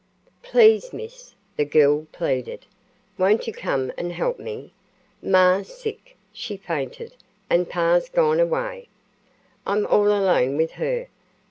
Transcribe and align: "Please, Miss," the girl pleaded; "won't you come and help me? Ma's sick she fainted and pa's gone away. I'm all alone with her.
"Please, 0.41 0.93
Miss," 0.93 1.35
the 1.57 1.63
girl 1.63 2.07
pleaded; 2.11 2.65
"won't 3.19 3.45
you 3.45 3.53
come 3.53 3.93
and 3.99 4.11
help 4.11 4.39
me? 4.39 4.73
Ma's 5.21 5.67
sick 5.67 6.17
she 6.33 6.57
fainted 6.57 7.15
and 7.51 7.69
pa's 7.69 8.09
gone 8.09 8.39
away. 8.39 8.87
I'm 9.63 9.85
all 9.85 10.07
alone 10.07 10.57
with 10.57 10.71
her. 10.71 11.05